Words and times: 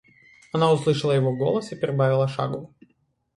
Она 0.51 0.71
услышала 0.73 1.11
его 1.11 1.35
голос 1.35 1.71
и 1.71 1.75
прибавила 1.75 2.27
шагу. 2.27 2.73